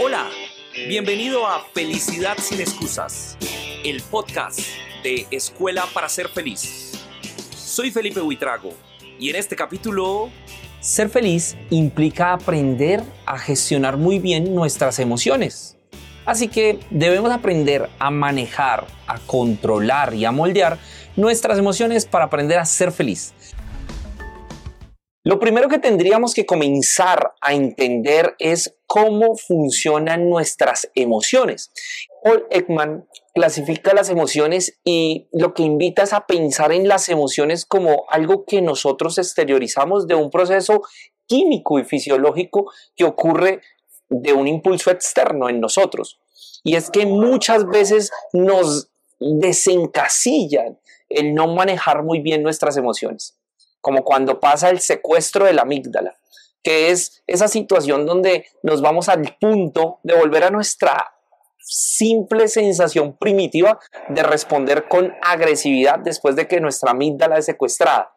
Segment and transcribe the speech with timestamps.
[0.00, 0.30] Hola,
[0.88, 3.36] bienvenido a Felicidad sin excusas,
[3.84, 4.60] el podcast
[5.02, 6.92] de Escuela para ser feliz.
[7.54, 8.72] Soy Felipe Huitrago
[9.18, 10.30] y en este capítulo...
[10.80, 15.73] Ser feliz implica aprender a gestionar muy bien nuestras emociones.
[16.26, 20.78] Así que debemos aprender a manejar, a controlar y a moldear
[21.16, 23.34] nuestras emociones para aprender a ser feliz.
[25.26, 31.72] Lo primero que tendríamos que comenzar a entender es cómo funcionan nuestras emociones.
[32.22, 37.64] Paul Ekman clasifica las emociones y lo que invita es a pensar en las emociones
[37.64, 40.82] como algo que nosotros exteriorizamos de un proceso
[41.26, 43.62] químico y fisiológico que ocurre
[44.10, 46.20] de un impulso externo en nosotros.
[46.62, 48.88] Y es que muchas veces nos
[49.18, 53.36] desencasillan el no manejar muy bien nuestras emociones
[53.84, 56.16] como cuando pasa el secuestro de la amígdala,
[56.62, 61.12] que es esa situación donde nos vamos al punto de volver a nuestra
[61.58, 63.78] simple sensación primitiva
[64.08, 68.13] de responder con agresividad después de que nuestra amígdala es secuestrada.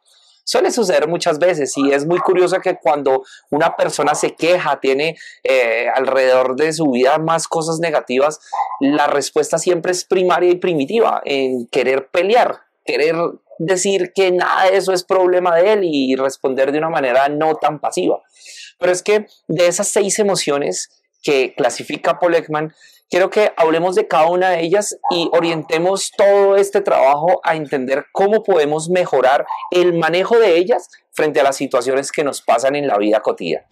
[0.48, 5.18] Suele suceder muchas veces y es muy curioso que cuando una persona se queja, tiene
[5.44, 8.40] eh, alrededor de su vida más cosas negativas,
[8.80, 13.18] la respuesta siempre es primaria y primitiva en querer pelear, querer
[13.60, 17.56] decir que nada de eso es problema de él y responder de una manera no
[17.56, 18.22] tan pasiva.
[18.80, 20.90] Pero es que de esas seis emociones
[21.28, 22.38] que clasifica Paul
[23.10, 28.06] quiero que hablemos de cada una de ellas y orientemos todo este trabajo a entender
[28.14, 32.88] cómo podemos mejorar el manejo de ellas frente a las situaciones que nos pasan en
[32.88, 33.68] la vida cotidiana.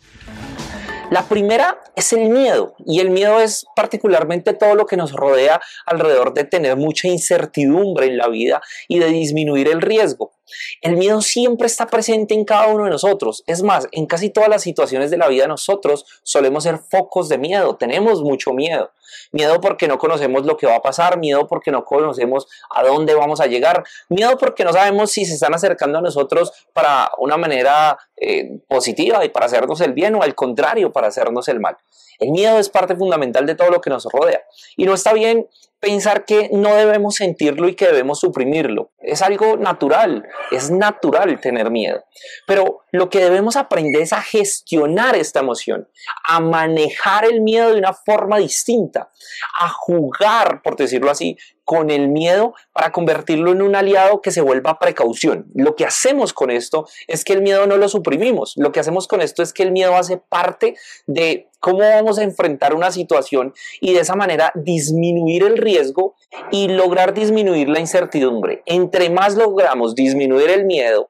[1.12, 5.62] La primera es el miedo y el miedo es particularmente todo lo que nos rodea
[5.86, 10.35] alrededor de tener mucha incertidumbre en la vida y de disminuir el riesgo.
[10.82, 13.44] El miedo siempre está presente en cada uno de nosotros.
[13.48, 17.38] Es más, en casi todas las situaciones de la vida nosotros solemos ser focos de
[17.38, 18.92] miedo, tenemos mucho miedo.
[19.32, 23.14] Miedo porque no conocemos lo que va a pasar, miedo porque no conocemos a dónde
[23.16, 27.38] vamos a llegar, miedo porque no sabemos si se están acercando a nosotros para una
[27.38, 31.78] manera eh, positiva y para hacernos el bien o al contrario, para hacernos el mal.
[32.20, 34.42] El miedo es parte fundamental de todo lo que nos rodea
[34.78, 35.48] y no está bien
[35.80, 38.90] pensar que no debemos sentirlo y que debemos suprimirlo.
[39.00, 42.04] Es algo natural, es natural tener miedo.
[42.46, 45.88] Pero lo que debemos aprender es a gestionar esta emoción,
[46.24, 49.12] a manejar el miedo de una forma distinta,
[49.60, 54.42] a jugar, por decirlo así, con el miedo para convertirlo en un aliado que se
[54.42, 55.48] vuelva precaución.
[55.56, 58.54] Lo que hacemos con esto es que el miedo no lo suprimimos.
[58.56, 60.76] Lo que hacemos con esto es que el miedo hace parte
[61.08, 66.16] de cómo vamos a enfrentar una situación y de esa manera disminuir el riesgo
[66.52, 68.62] y lograr disminuir la incertidumbre.
[68.68, 71.10] Entre más logramos disminuir el miedo,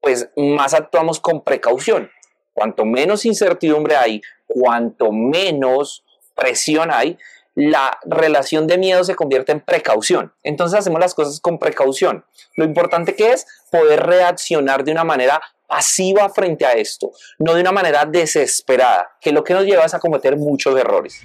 [0.00, 2.10] pues más actuamos con precaución.
[2.52, 7.18] Cuanto menos incertidumbre hay, cuanto menos presión hay,
[7.54, 10.32] la relación de miedo se convierte en precaución.
[10.42, 12.24] Entonces hacemos las cosas con precaución.
[12.56, 17.60] Lo importante que es poder reaccionar de una manera pasiva frente a esto, no de
[17.60, 21.20] una manera desesperada, que lo que nos lleva es a cometer muchos errores.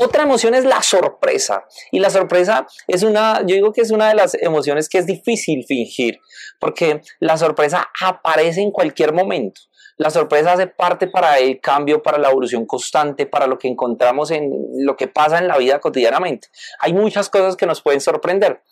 [0.00, 1.64] Otra emoción es la sorpresa.
[1.90, 5.06] Y la sorpresa es una, yo digo que es una de las emociones que es
[5.06, 6.20] difícil fingir,
[6.60, 9.60] porque la sorpresa aparece en cualquier momento.
[9.96, 14.30] La sorpresa hace parte para el cambio, para la evolución constante, para lo que encontramos
[14.30, 16.46] en lo que pasa en la vida cotidianamente.
[16.78, 18.62] Hay muchas cosas que nos pueden sorprender.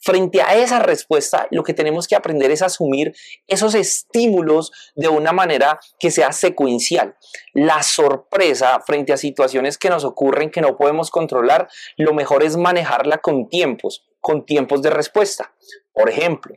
[0.00, 3.14] Frente a esa respuesta, lo que tenemos que aprender es asumir
[3.46, 7.16] esos estímulos de una manera que sea secuencial.
[7.54, 12.56] La sorpresa frente a situaciones que nos ocurren que no podemos controlar, lo mejor es
[12.56, 15.52] manejarla con tiempos, con tiempos de respuesta.
[15.92, 16.54] Por ejemplo,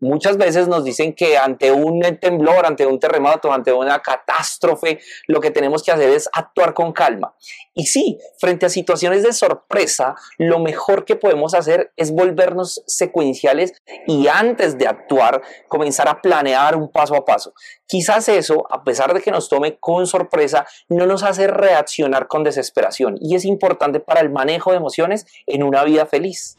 [0.00, 5.40] Muchas veces nos dicen que ante un temblor, ante un terremoto, ante una catástrofe, lo
[5.40, 7.34] que tenemos que hacer es actuar con calma.
[7.74, 13.74] Y sí, frente a situaciones de sorpresa, lo mejor que podemos hacer es volvernos secuenciales
[14.06, 17.52] y antes de actuar, comenzar a planear un paso a paso.
[17.86, 22.42] Quizás eso, a pesar de que nos tome con sorpresa, no nos hace reaccionar con
[22.42, 26.56] desesperación y es importante para el manejo de emociones en una vida feliz.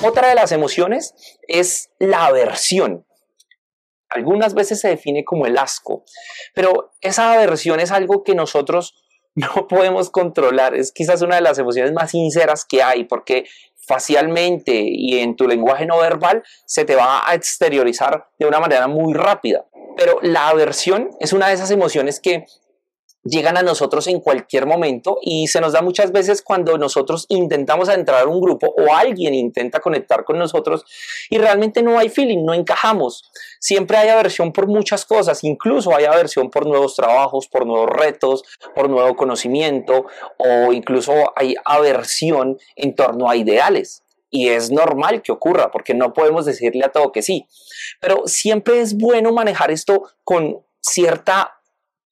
[0.00, 1.14] Otra de las emociones
[1.46, 3.06] es la aversión.
[4.08, 6.04] Algunas veces se define como el asco,
[6.54, 8.94] pero esa aversión es algo que nosotros
[9.34, 10.74] no podemos controlar.
[10.74, 13.44] Es quizás una de las emociones más sinceras que hay porque
[13.86, 18.86] facialmente y en tu lenguaje no verbal se te va a exteriorizar de una manera
[18.88, 19.66] muy rápida.
[19.96, 22.46] Pero la aversión es una de esas emociones que
[23.24, 27.88] llegan a nosotros en cualquier momento y se nos da muchas veces cuando nosotros intentamos
[27.88, 30.84] entrar a un grupo o alguien intenta conectar con nosotros
[31.30, 33.30] y realmente no hay feeling, no encajamos.
[33.60, 38.42] Siempre hay aversión por muchas cosas, incluso hay aversión por nuevos trabajos, por nuevos retos,
[38.74, 40.06] por nuevo conocimiento
[40.38, 44.02] o incluso hay aversión en torno a ideales.
[44.34, 47.46] Y es normal que ocurra porque no podemos decirle a todo que sí.
[48.00, 51.60] Pero siempre es bueno manejar esto con cierta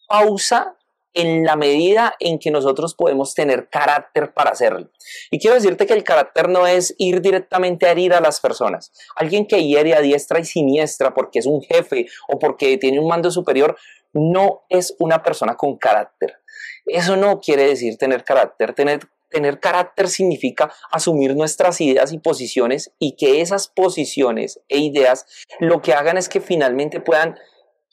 [0.07, 0.77] pausa
[1.15, 4.91] en la medida en que nosotros podemos tener carácter para hacerlo.
[5.31, 8.93] Y quiero decirte que el carácter no es ir directamente a herir a las personas.
[9.17, 13.09] Alguien que hiere a diestra y siniestra porque es un jefe o porque tiene un
[13.09, 13.77] mando superior,
[14.13, 16.41] no es una persona con carácter.
[16.87, 18.75] Eso no quiere decir tener carácter.
[18.75, 25.27] Tener, tener carácter significa asumir nuestras ideas y posiciones y que esas posiciones e ideas
[25.59, 27.37] lo que hagan es que finalmente puedan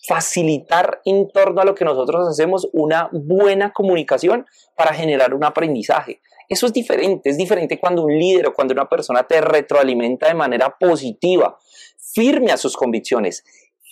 [0.05, 4.45] facilitar en torno a lo que nosotros hacemos una buena comunicación
[4.75, 6.21] para generar un aprendizaje.
[6.49, 10.33] Eso es diferente, es diferente cuando un líder o cuando una persona te retroalimenta de
[10.33, 11.57] manera positiva,
[11.97, 13.43] firme a sus convicciones,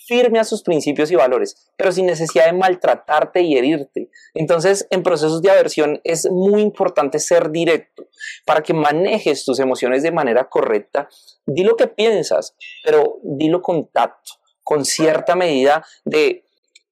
[0.06, 4.08] firme a sus principios y valores, pero sin necesidad de maltratarte y herirte.
[4.32, 8.06] Entonces, en procesos de aversión es muy importante ser directo
[8.46, 11.08] para que manejes tus emociones de manera correcta.
[11.44, 16.42] Di lo que piensas, pero dilo con tacto con cierta medida de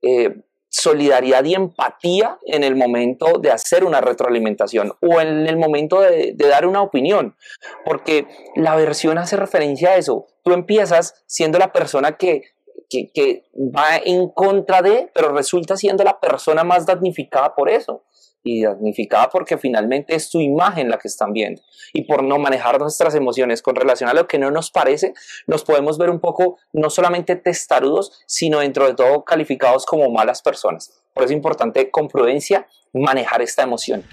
[0.00, 0.36] eh,
[0.68, 6.36] solidaridad y empatía en el momento de hacer una retroalimentación o en el momento de,
[6.36, 7.36] dar una opinión,
[7.84, 10.28] porque la versión hace referencia a eso.
[10.44, 12.42] Tú empiezas siendo la persona que,
[12.88, 18.04] que, que va en contra de, pero resulta siendo la persona más damnificada por eso
[18.44, 21.62] y damnificada porque finalmente es tu imagen la que están viendo.
[21.92, 25.14] Y por no manejar nuestras emociones con relación a lo que no nos parece,
[25.46, 30.42] nos podemos ver un poco no solamente testarudos, sino dentro de todo calificados como malas
[30.42, 31.02] personas.
[31.14, 34.04] Por eso es importante con prudencia manejar esta emoción.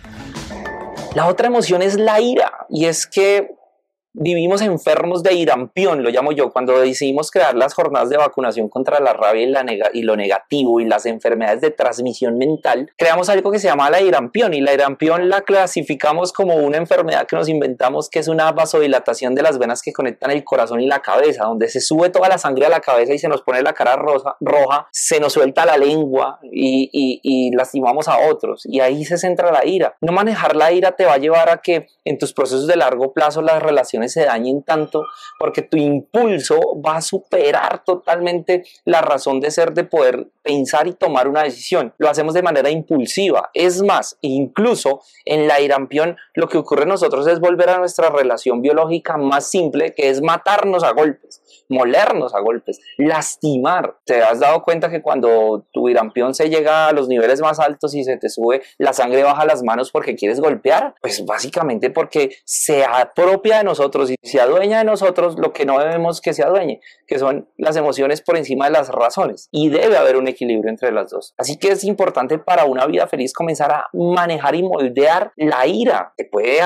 [1.14, 3.56] La otra emoción es la ira y es que
[4.14, 9.00] vivimos enfermos de irampión, lo llamo yo, cuando decidimos crear las jornadas de vacunación contra
[9.00, 13.52] la rabia y, la y, lo negativo y las enfermedades de transmisión mental, creamos algo
[13.52, 17.48] que se llama la irampión y la irampión la clasificamos como una enfermedad que nos
[17.48, 21.46] inventamos que es una vasodilatación de las venas que conectan el corazón y la cabeza,
[21.46, 23.96] donde se sube toda la sangre a la cabeza y se nos pone la cara
[23.96, 29.52] roja, se nos suelta la lengua y, y lastimamos a otros y ahí se centra
[29.52, 29.96] la ira.
[30.02, 33.14] No manejar la ira te va a llevar a que en tus procesos de largo
[33.14, 35.06] plazo las relaciones se dañen tanto
[35.40, 40.94] porque tu impulso va a superar totalmente la razón de ser de poder pensar y
[40.94, 41.94] tomar una decisión.
[41.98, 43.50] Lo hacemos de manera impulsiva.
[43.54, 48.10] Es más, incluso en la irampión lo que ocurre en nosotros es volver a nuestra
[48.10, 53.98] relación biológica más simple, que es matarnos a golpes, molernos a golpes, lastimar.
[54.06, 57.94] ¿Te has dado cuenta que cuando tu irampión se llega a los niveles más altos
[57.96, 60.96] y se te sube, la sangre baja a las manos porque quieres golpear?
[61.02, 65.80] Pues básicamente porque se apropia de nosotros y se adueña de nosotros lo que no
[65.80, 69.50] debemos que se adueñe, que son las emociones por encima de las razones.
[69.52, 71.34] Y debe haber un equilibrio entre las dos.
[71.38, 76.14] Así que es importante para una vida feliz comenzar a manejar y moldear la ira.
[76.18, 76.60] Te puede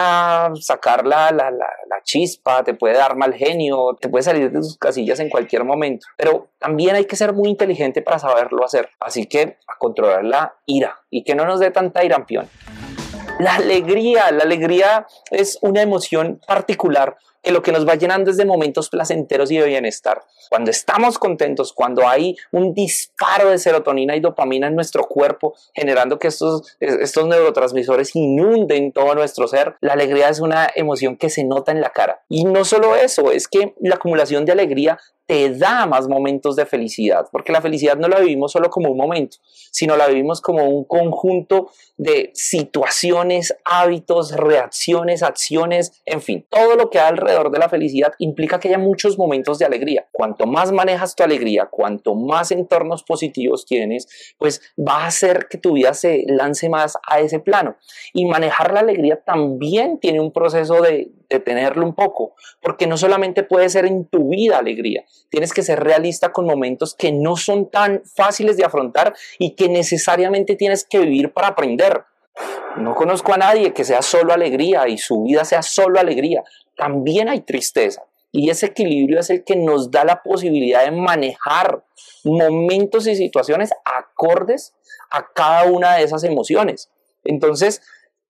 [0.62, 4.60] sacar la, la, la, la chispa, te puede dar mal genio, te puede salir de
[4.60, 6.07] tus casillas en cualquier momento.
[6.18, 8.89] Pero también hay que ser muy inteligente para saberlo hacer.
[9.00, 12.48] Así que a controlar la ira y que no nos dé tanta irampión.
[13.40, 18.38] La alegría, la alegría es una emoción particular que lo que nos va llenando es
[18.38, 20.24] de momentos placenteros y de bienestar.
[20.50, 26.18] Cuando estamos contentos, cuando hay un disparo de serotonina y dopamina en nuestro cuerpo, generando
[26.18, 31.44] que estos, estos neurotransmisores inunden todo nuestro ser, la alegría es una emoción que se
[31.44, 32.24] nota en la cara.
[32.30, 36.65] Y no solo eso, es que la acumulación de alegría te da más momentos de
[36.65, 39.38] felicidad, porque la felicidad no la vivimos solo como un momento,
[39.72, 46.89] sino la vivimos como un conjunto de situaciones, hábitos, reacciones, acciones, en fin, todo lo
[46.89, 50.08] que hay alrededor de la felicidad implica que haya muchos momentos de alegría.
[50.12, 55.58] Cuanto más manejas tu alegría, cuanto más entornos positivos tienes, pues va a hacer que
[55.58, 57.77] tu vida se lance más a ese plano.
[58.13, 62.98] Y manejar la alegría también tiene un proceso de, de tenerlo un poco, porque no
[62.98, 67.38] solamente puede ser en tu vida alegría, tienes que ser realista con momentos que no
[67.38, 72.03] son tan fáciles de afrontar y que necesariamente tienes que vivir para aprender.
[72.77, 76.44] No conozco a nadie que sea solo alegría y su vida sea solo alegría.
[76.75, 78.03] También hay tristeza.
[78.32, 81.86] Y ese equilibrio es el que nos da la posibilidad de manejar
[82.25, 84.74] momentos y situaciones acordes
[85.10, 86.91] a cada una de esas emociones.
[87.24, 87.82] Entonces,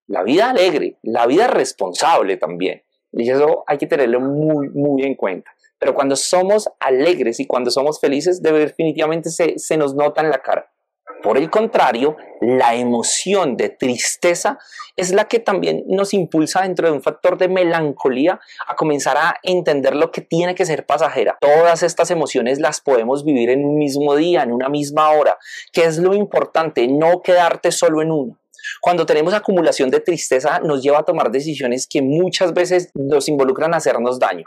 [0.05, 2.83] la vida alegre, la vida responsable también.
[3.15, 5.51] Y eso hay que tenerlo muy, muy en cuenta.
[5.79, 10.39] Pero cuando somos alegres y cuando somos felices, definitivamente se, se nos nota en la
[10.39, 10.69] cara.
[11.21, 14.59] Por el contrario, la emoción de tristeza
[14.95, 19.35] es la que también nos impulsa dentro de un factor de melancolía a comenzar a
[19.43, 21.37] entender lo que tiene que ser pasajera.
[21.41, 25.37] Todas estas emociones las podemos vivir en un mismo día, en una misma hora,
[25.71, 28.37] que es lo importante, no quedarte solo en uno.
[28.81, 33.73] Cuando tenemos acumulación de tristeza nos lleva a tomar decisiones que muchas veces nos involucran
[33.73, 34.45] a hacernos daño.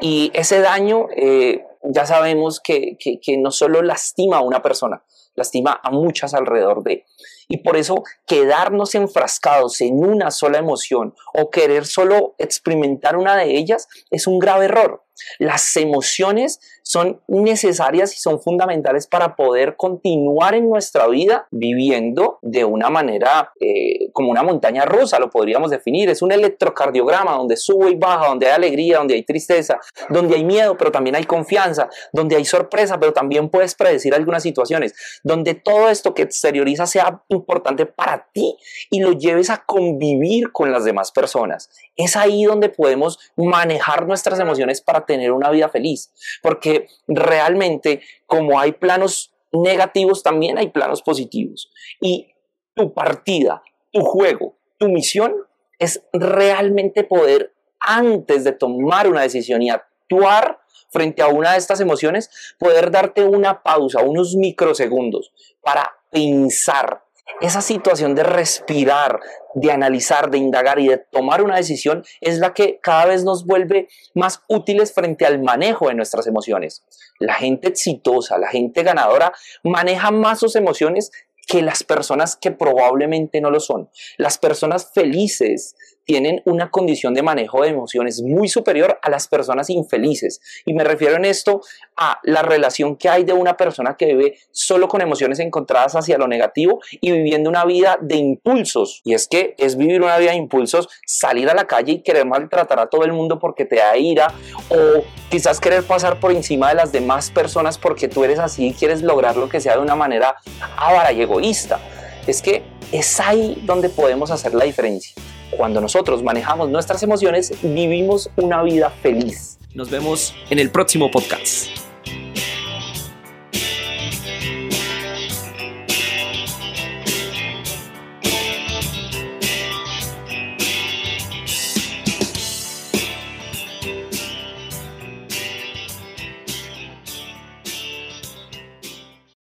[0.00, 5.02] Y ese daño eh, ya sabemos que, que, que no solo lastima a una persona,
[5.34, 7.04] lastima a muchas alrededor de.
[7.48, 13.56] Y por eso quedarnos enfrascados en una sola emoción o querer solo experimentar una de
[13.56, 15.06] ellas es un grave error.
[15.38, 22.64] Las emociones son necesarias y son fundamentales para poder continuar en nuestra vida viviendo de
[22.64, 26.08] una manera eh, como una montaña rusa, lo podríamos definir.
[26.10, 30.44] Es un electrocardiograma donde sube y baja, donde hay alegría, donde hay tristeza, donde hay
[30.44, 35.54] miedo, pero también hay confianza, donde hay sorpresa, pero también puedes predecir algunas situaciones, donde
[35.54, 38.56] todo esto que exterioriza sea importante para ti
[38.90, 41.70] y lo lleves a convivir con las demás personas.
[41.96, 46.12] Es ahí donde podemos manejar nuestras emociones para tener una vida feliz,
[46.42, 51.70] porque realmente como hay planos negativos, también hay planos positivos.
[52.00, 52.28] Y
[52.74, 53.62] tu partida,
[53.92, 55.34] tu juego, tu misión
[55.78, 61.80] es realmente poder, antes de tomar una decisión y actuar frente a una de estas
[61.80, 67.02] emociones, poder darte una pausa, unos microsegundos para pensar
[67.40, 69.20] esa situación de respirar,
[69.54, 73.44] de analizar, de indagar y de tomar una decisión es la que cada vez nos
[73.44, 76.84] vuelve más útiles frente al manejo de nuestras emociones.
[77.18, 81.10] La gente exitosa, la gente ganadora maneja más sus emociones
[81.46, 83.88] que las personas que probablemente no lo son.
[84.18, 85.76] Las personas felices
[86.06, 90.40] tienen una condición de manejo de emociones muy superior a las personas infelices.
[90.64, 91.60] Y me refiero en esto
[91.96, 96.16] a la relación que hay de una persona que vive solo con emociones encontradas hacia
[96.16, 99.02] lo negativo y viviendo una vida de impulsos.
[99.04, 102.24] Y es que es vivir una vida de impulsos, salir a la calle y querer
[102.24, 104.28] maltratar a todo el mundo porque te da ira
[104.70, 108.74] o quizás querer pasar por encima de las demás personas porque tú eres así y
[108.74, 110.36] quieres lograr lo que sea de una manera
[110.76, 111.80] avara y egoísta.
[112.28, 115.14] Es que es ahí donde podemos hacer la diferencia.
[115.56, 119.58] Cuando nosotros manejamos nuestras emociones, vivimos una vida feliz.
[119.74, 121.85] Nos vemos en el próximo podcast.